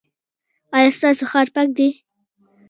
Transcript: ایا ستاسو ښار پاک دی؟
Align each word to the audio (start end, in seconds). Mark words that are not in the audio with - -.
ایا 0.75 0.89
ستاسو 0.99 1.23
ښار 1.31 1.47
پاک 1.55 1.69
دی؟ 1.77 1.89